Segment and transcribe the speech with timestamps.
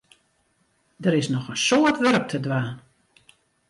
[0.97, 2.75] Der is noch in soad wurk te dwaan.